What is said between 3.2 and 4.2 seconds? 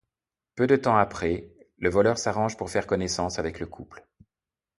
avec le couple.